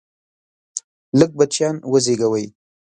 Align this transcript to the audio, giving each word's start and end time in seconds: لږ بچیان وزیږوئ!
لږ 1.19 1.31
بچیان 1.39 1.75
وزیږوئ! 1.91 2.45